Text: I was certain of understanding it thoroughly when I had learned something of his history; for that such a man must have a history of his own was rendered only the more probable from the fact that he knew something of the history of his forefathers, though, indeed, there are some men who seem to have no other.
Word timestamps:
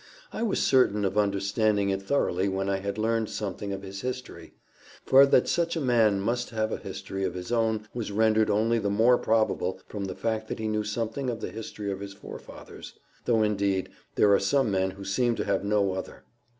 I 0.33 0.41
was 0.41 0.59
certain 0.59 1.05
of 1.05 1.15
understanding 1.15 1.91
it 1.91 2.01
thoroughly 2.01 2.49
when 2.49 2.69
I 2.69 2.77
had 2.77 2.97
learned 2.97 3.29
something 3.29 3.71
of 3.71 3.83
his 3.83 4.01
history; 4.01 4.55
for 5.05 5.27
that 5.27 5.47
such 5.47 5.75
a 5.75 5.79
man 5.79 6.19
must 6.19 6.49
have 6.49 6.71
a 6.71 6.77
history 6.77 7.23
of 7.23 7.35
his 7.35 7.51
own 7.51 7.87
was 7.93 8.11
rendered 8.11 8.49
only 8.49 8.79
the 8.79 8.89
more 8.89 9.19
probable 9.19 9.79
from 9.85 10.05
the 10.05 10.15
fact 10.15 10.47
that 10.47 10.57
he 10.57 10.67
knew 10.67 10.83
something 10.83 11.29
of 11.29 11.39
the 11.39 11.51
history 11.51 11.91
of 11.91 11.99
his 11.99 12.13
forefathers, 12.13 12.95
though, 13.25 13.43
indeed, 13.43 13.89
there 14.15 14.31
are 14.33 14.39
some 14.39 14.71
men 14.71 14.89
who 14.89 15.05
seem 15.05 15.35
to 15.35 15.45
have 15.45 15.63
no 15.63 15.93
other. 15.93 16.23